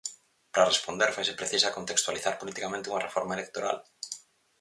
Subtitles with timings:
[0.51, 3.77] Para responder faise precisa contextualizar politicamente unha reforma electoral.